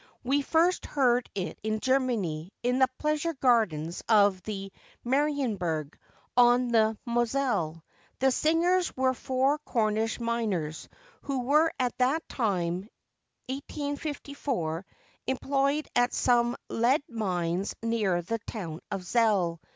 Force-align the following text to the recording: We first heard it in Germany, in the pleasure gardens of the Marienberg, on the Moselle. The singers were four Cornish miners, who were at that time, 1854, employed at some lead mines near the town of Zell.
We 0.23 0.41
first 0.41 0.87
heard 0.87 1.29
it 1.35 1.59
in 1.61 1.79
Germany, 1.79 2.51
in 2.63 2.79
the 2.79 2.87
pleasure 2.97 3.35
gardens 3.35 4.01
of 4.09 4.41
the 4.41 4.71
Marienberg, 5.05 5.93
on 6.35 6.69
the 6.69 6.97
Moselle. 7.05 7.83
The 8.17 8.31
singers 8.31 8.91
were 8.97 9.13
four 9.13 9.59
Cornish 9.59 10.19
miners, 10.19 10.89
who 11.21 11.41
were 11.43 11.71
at 11.77 11.95
that 11.99 12.27
time, 12.27 12.89
1854, 13.47 14.87
employed 15.27 15.87
at 15.95 16.15
some 16.15 16.57
lead 16.67 17.03
mines 17.07 17.75
near 17.83 18.23
the 18.23 18.39
town 18.47 18.81
of 18.89 19.03
Zell. 19.03 19.61